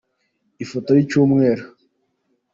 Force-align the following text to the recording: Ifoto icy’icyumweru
Ifoto 0.63 0.89
icy’icyumweru 0.93 1.63